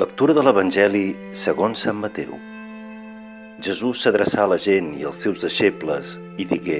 Lectura 0.00 0.32
de 0.32 0.40
l'Evangeli 0.40 1.10
segons 1.36 1.82
Sant 1.84 1.98
Mateu. 2.00 2.30
Jesús 3.60 4.00
s'adreçà 4.00 4.46
a 4.46 4.48
la 4.48 4.56
gent 4.56 4.88
i 4.96 5.04
als 5.04 5.18
seus 5.20 5.42
deixebles 5.44 6.14
i 6.40 6.46
digué 6.48 6.78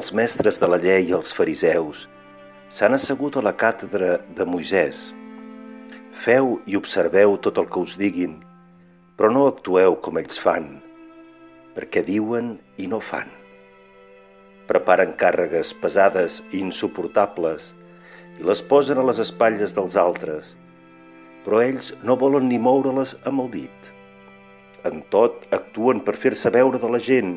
Els 0.00 0.14
mestres 0.16 0.56
de 0.62 0.70
la 0.72 0.78
llei 0.80 1.10
i 1.10 1.12
els 1.18 1.34
fariseus 1.36 2.06
s'han 2.72 2.96
assegut 2.96 3.36
a 3.36 3.44
la 3.44 3.52
càtedra 3.52 4.14
de 4.40 4.48
Moisès. 4.48 5.02
Feu 6.16 6.56
i 6.64 6.80
observeu 6.80 7.36
tot 7.44 7.60
el 7.60 7.68
que 7.68 7.84
us 7.84 8.00
diguin, 8.00 8.40
però 9.20 9.28
no 9.36 9.44
actueu 9.52 10.00
com 10.00 10.16
ells 10.16 10.40
fan, 10.40 10.80
perquè 11.76 12.08
diuen 12.08 12.54
i 12.80 12.88
no 12.88 13.04
fan. 13.04 13.28
Preparen 14.64 15.12
càrregues 15.12 15.76
pesades 15.84 16.40
i 16.52 16.64
insuportables 16.64 17.74
i 18.40 18.48
les 18.48 18.64
posen 18.64 18.96
a 18.96 19.10
les 19.12 19.20
espatlles 19.28 19.76
dels 19.76 20.00
altres– 20.08 20.56
però 21.46 21.60
ells 21.62 21.92
no 22.02 22.16
volen 22.18 22.48
ni 22.50 22.58
moure-les 22.58 23.14
amb 23.30 23.44
el 23.44 23.50
dit. 23.52 23.90
En 24.86 25.04
tot, 25.14 25.44
actuen 25.54 26.00
per 26.02 26.16
fer-se 26.18 26.50
veure 26.50 26.80
de 26.82 26.88
la 26.90 26.98
gent, 26.98 27.36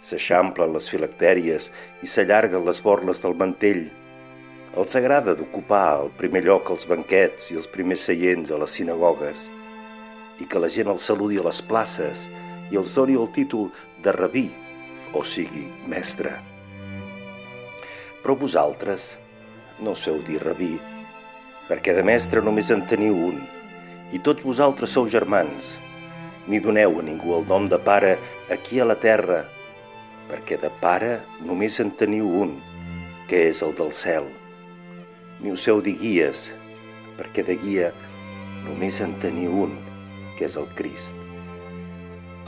s'eixamplen 0.00 0.72
les 0.72 0.88
filactèries 0.88 1.68
i 2.02 2.08
s'allarguen 2.08 2.64
les 2.64 2.80
borles 2.82 3.20
del 3.20 3.36
mantell. 3.36 3.84
Els 4.72 4.96
agrada 4.96 5.34
d'ocupar 5.36 6.00
el 6.00 6.08
primer 6.16 6.42
lloc 6.46 6.70
als 6.72 6.88
banquets 6.88 7.50
i 7.52 7.58
els 7.60 7.68
primers 7.68 8.06
seients 8.08 8.50
a 8.50 8.60
les 8.62 8.78
sinagogues 8.78 9.44
i 10.40 10.48
que 10.48 10.62
la 10.62 10.70
gent 10.72 10.88
els 10.88 11.04
saludi 11.04 11.36
a 11.38 11.44
les 11.44 11.60
places 11.68 12.24
i 12.72 12.80
els 12.80 12.94
doni 12.96 13.18
el 13.20 13.28
títol 13.36 13.68
de 14.02 14.16
rabí, 14.16 14.46
o 15.12 15.20
sigui, 15.20 15.66
mestre. 15.92 16.32
Però 18.24 18.38
vosaltres 18.38 19.18
no 19.84 19.92
us 19.92 20.06
feu 20.08 20.22
dir 20.24 20.40
rabí, 20.40 20.72
perquè 21.68 21.94
de 21.96 22.02
mestre 22.06 22.42
només 22.44 22.70
en 22.74 22.82
teniu 22.88 23.16
un, 23.30 23.40
i 24.12 24.20
tots 24.20 24.44
vosaltres 24.44 24.92
sou 24.92 25.08
germans. 25.08 25.76
Ni 26.50 26.58
doneu 26.60 26.98
a 26.98 27.04
ningú 27.06 27.36
el 27.36 27.46
nom 27.48 27.68
de 27.70 27.78
pare 27.78 28.16
aquí 28.50 28.80
a 28.82 28.86
la 28.88 28.98
terra, 28.98 29.44
perquè 30.28 30.58
de 30.60 30.70
pare 30.82 31.20
només 31.46 31.78
en 31.80 31.92
teniu 31.96 32.28
un, 32.42 32.56
que 33.30 33.46
és 33.48 33.62
el 33.64 33.74
del 33.78 33.92
cel. 33.94 34.26
Ni 35.40 35.54
us 35.54 35.64
heu 35.70 35.80
de 35.82 35.94
guies, 35.98 36.50
perquè 37.18 37.44
de 37.46 37.56
guia 37.62 37.90
només 38.66 39.00
en 39.04 39.14
teniu 39.22 39.64
un, 39.64 39.76
que 40.36 40.46
és 40.48 40.58
el 40.58 40.68
Crist. 40.78 41.16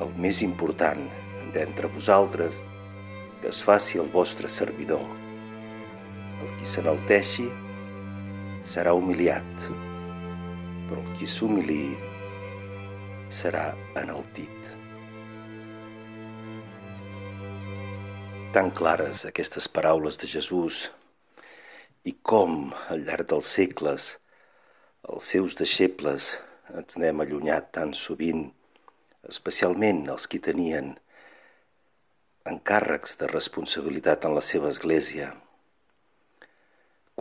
El 0.02 0.10
més 0.18 0.42
important 0.42 1.06
d'entre 1.54 1.90
vosaltres, 1.94 2.60
que 3.40 3.50
es 3.52 3.62
faci 3.62 4.00
el 4.02 4.10
vostre 4.10 4.50
servidor. 4.50 5.04
El 6.42 6.50
qui 6.58 6.66
s'enalteixi, 6.66 7.46
serà 8.64 8.94
humiliat, 8.96 9.66
però 10.88 11.02
qui 11.12 11.28
s'humili 11.28 11.92
serà 13.28 13.74
enaltit. 14.00 14.70
Tan 18.54 18.70
clares 18.70 19.26
aquestes 19.28 19.68
paraules 19.68 20.16
de 20.22 20.30
Jesús 20.30 20.88
i 22.08 22.14
com 22.22 22.72
al 22.88 23.04
llarg 23.04 23.28
dels 23.34 23.52
segles 23.58 24.14
els 25.12 25.30
seus 25.34 25.56
deixebles 25.60 26.32
ens 26.72 26.96
n'hem 26.96 27.20
allunyat 27.20 27.72
tan 27.76 27.92
sovint, 27.92 28.46
especialment 29.28 30.06
els 30.08 30.24
qui 30.30 30.40
tenien 30.40 30.94
encàrrecs 32.48 33.18
de 33.20 33.28
responsabilitat 33.28 34.24
en 34.24 34.36
la 34.36 34.44
seva 34.44 34.70
església, 34.72 35.34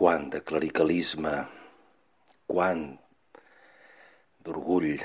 quant 0.04 0.26
de 0.28 0.42
clericalisme, 0.44 1.30
quant 2.44 2.80
d'orgull 4.44 4.98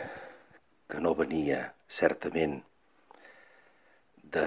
que 0.92 1.00
no 1.00 1.14
venia 1.16 1.60
certament 1.88 2.58
de, 4.36 4.44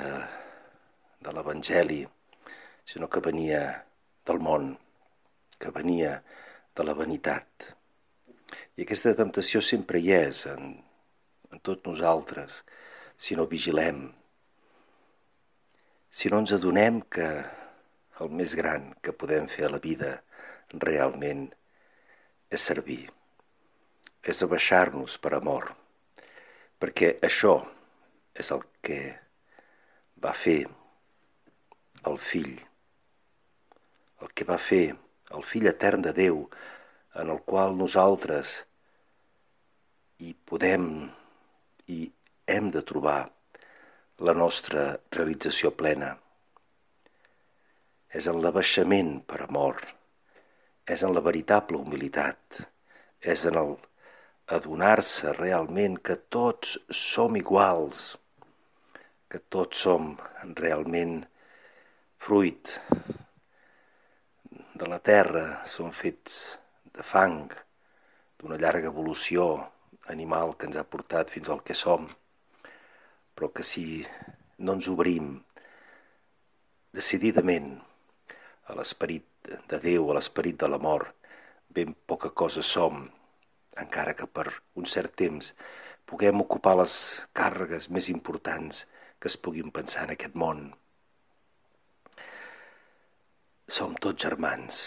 de 1.25 1.33
l'Evangeli, 1.33 2.03
sinó 2.85 3.09
que 3.09 3.25
venia 3.25 3.63
del 4.29 4.45
món, 4.45 4.69
que 5.57 5.73
venia 5.73 6.19
de 6.77 6.85
la 6.85 6.99
vanitat. 7.01 7.71
I 8.77 8.85
aquesta 8.85 9.17
temptació 9.23 9.65
sempre 9.65 10.05
hi 10.05 10.13
és 10.19 10.45
en, 10.53 10.77
en 11.49 11.65
tots 11.65 11.89
nosaltres, 11.89 12.61
si 13.17 13.41
no 13.41 13.49
vigilem, 13.49 14.05
si 16.13 16.29
no 16.29 16.45
ens 16.45 16.53
adonem 16.61 17.01
que 17.09 17.33
el 18.21 18.31
més 18.39 18.55
gran 18.59 18.91
que 19.03 19.15
podem 19.17 19.49
fer 19.49 19.67
a 19.67 19.73
la 19.73 19.81
vida 19.83 20.13
realment 20.73 21.47
és 22.53 22.67
servir, 22.69 23.07
és 24.23 24.43
abaixar-nos 24.45 25.17
per 25.23 25.35
amor, 25.39 25.71
perquè 26.79 27.17
això 27.25 27.57
és 28.35 28.53
el 28.55 28.65
que 28.85 29.01
va 30.23 30.33
fer 30.37 30.61
el 32.11 32.19
fill, 32.19 32.55
el 34.23 34.33
que 34.35 34.47
va 34.49 34.59
fer 34.59 34.85
el 35.33 35.45
fill 35.47 35.69
etern 35.71 36.05
de 36.05 36.13
Déu, 36.17 36.45
en 37.21 37.31
el 37.33 37.41
qual 37.49 37.77
nosaltres 37.77 38.63
hi 40.23 40.33
podem 40.49 40.89
i 41.93 42.05
hem 42.47 42.71
de 42.75 42.83
trobar 42.87 43.21
la 44.23 44.35
nostra 44.39 44.85
realització 45.17 45.73
plena. 45.75 46.13
És 48.13 48.29
en 48.29 48.43
l'abaixament 48.45 49.23
per 49.25 49.41
amor, 49.47 49.79
és 50.85 51.03
en 51.07 51.15
la 51.17 51.23
veritable 51.25 51.79
humilitat, 51.81 52.59
és 53.23 53.45
en 53.49 53.57
el 53.57 53.77
adonar-se 54.53 55.33
realment 55.39 55.97
que 56.05 56.19
tots 56.37 56.77
som 56.93 57.39
iguals, 57.41 58.19
que 59.33 59.41
tots 59.49 59.85
som 59.87 60.13
realment 60.59 61.23
fruit 62.21 62.75
de 64.77 64.89
la 64.91 64.99
terra, 64.99 65.63
som 65.65 65.93
fets 65.95 66.59
de 66.93 67.05
fang, 67.07 67.47
d'una 68.39 68.59
llarga 68.61 68.91
evolució 68.91 69.47
animal 70.13 70.57
que 70.59 70.69
ens 70.69 70.77
ha 70.77 70.85
portat 70.85 71.31
fins 71.33 71.49
al 71.49 71.63
que 71.65 71.77
som, 71.79 72.09
però 73.33 73.49
que 73.55 73.65
si 73.65 74.03
no 74.59 74.77
ens 74.77 74.91
obrim 74.91 75.39
decididament 76.93 77.73
a 78.73 78.77
l'esperit 78.79 79.53
de 79.69 79.79
Déu, 79.85 80.09
a 80.09 80.17
l'esperit 80.17 80.57
de 80.57 80.69
l'amor, 80.71 81.11
ben 81.69 81.93
poca 82.09 82.31
cosa 82.43 82.65
som, 82.65 83.05
encara 83.83 84.15
que 84.17 84.29
per 84.29 84.49
un 84.81 84.89
cert 84.89 85.15
temps 85.23 85.53
puguem 86.09 86.41
ocupar 86.45 86.75
les 86.81 86.95
càrregues 87.37 87.89
més 87.97 88.09
importants 88.13 88.85
que 89.21 89.29
es 89.31 89.37
puguin 89.37 89.73
pensar 89.77 90.07
en 90.07 90.15
aquest 90.15 90.37
món. 90.43 90.65
Som 93.69 93.95
tots 94.05 94.25
germans. 94.25 94.83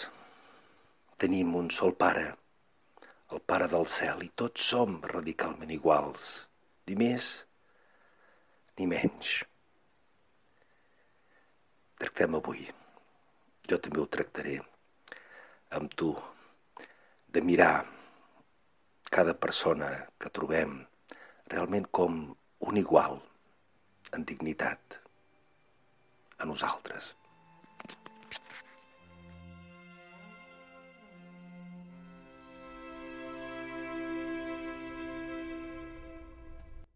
Tenim 1.22 1.54
un 1.58 1.70
sol 1.74 1.94
pare, 1.98 2.26
el 3.32 3.42
pare 3.52 3.70
del 3.72 3.86
cel, 3.90 4.22
i 4.22 4.30
tots 4.42 4.66
som 4.72 4.98
radicalment 5.14 5.72
iguals, 5.74 6.26
ni 6.86 6.98
més 7.02 7.30
ni 8.76 8.90
menys. 8.90 9.38
Tractem 11.96 12.36
avui 12.36 12.66
jo 13.70 13.78
també 13.82 14.00
ho 14.02 14.08
tractaré 14.10 14.56
amb 15.76 15.92
tu, 15.98 16.12
de 17.28 17.42
mirar 17.42 17.84
cada 19.10 19.34
persona 19.34 19.90
que 20.18 20.32
trobem 20.32 20.78
realment 21.52 21.86
com 21.98 22.20
un 22.70 22.78
igual 22.80 23.18
en 24.16 24.24
dignitat 24.24 24.98
a 26.38 26.46
nosaltres. 26.48 27.14